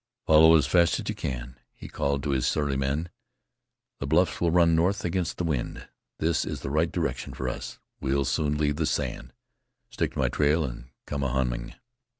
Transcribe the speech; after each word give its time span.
"Follow 0.25 0.55
as 0.55 0.65
fast 0.65 0.99
as 0.99 1.07
you 1.07 1.13
can," 1.13 1.59
he 1.75 1.87
called 1.87 2.23
to 2.23 2.31
his 2.31 2.47
surly 2.47 2.75
men. 2.75 3.07
"The 3.99 4.07
buffs 4.07 4.41
will 4.41 4.49
run 4.49 4.75
north 4.75 5.05
against 5.05 5.37
the 5.37 5.43
wind. 5.43 5.87
This 6.17 6.43
is 6.43 6.61
the 6.61 6.71
right 6.71 6.91
direction 6.91 7.33
for 7.35 7.47
us; 7.47 7.77
we'll 7.99 8.25
soon 8.25 8.57
leave 8.57 8.77
the 8.77 8.87
sand. 8.87 9.31
Stick 9.91 10.13
to 10.13 10.17
my 10.17 10.29
trail 10.29 10.65
and 10.65 10.85
come 11.05 11.21
a 11.21 11.29
humming." 11.29 11.75